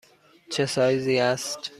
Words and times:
چه 0.51 0.65
سایزی 0.65 1.19
است؟ 1.19 1.69